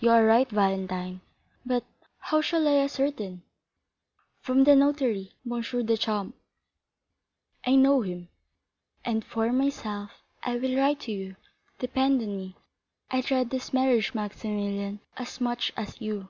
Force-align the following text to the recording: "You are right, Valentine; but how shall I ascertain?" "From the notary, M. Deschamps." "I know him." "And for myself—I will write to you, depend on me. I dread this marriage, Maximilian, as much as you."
"You 0.00 0.10
are 0.10 0.26
right, 0.26 0.46
Valentine; 0.50 1.22
but 1.64 1.86
how 2.18 2.42
shall 2.42 2.68
I 2.68 2.82
ascertain?" 2.84 3.40
"From 4.42 4.64
the 4.64 4.76
notary, 4.76 5.32
M. 5.50 5.62
Deschamps." 5.86 6.36
"I 7.64 7.74
know 7.76 8.02
him." 8.02 8.28
"And 9.02 9.24
for 9.24 9.50
myself—I 9.54 10.58
will 10.58 10.76
write 10.76 11.00
to 11.08 11.12
you, 11.12 11.36
depend 11.78 12.20
on 12.20 12.36
me. 12.36 12.56
I 13.10 13.22
dread 13.22 13.48
this 13.48 13.72
marriage, 13.72 14.12
Maximilian, 14.12 15.00
as 15.16 15.40
much 15.40 15.72
as 15.74 16.02
you." 16.02 16.28